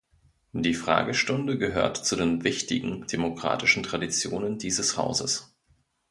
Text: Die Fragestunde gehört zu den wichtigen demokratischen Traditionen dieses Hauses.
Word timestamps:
Die 0.53 0.73
Fragestunde 0.73 1.59
gehört 1.59 1.95
zu 1.95 2.15
den 2.15 2.43
wichtigen 2.43 3.05
demokratischen 3.05 3.83
Traditionen 3.83 4.57
dieses 4.57 4.97
Hauses. 4.97 5.53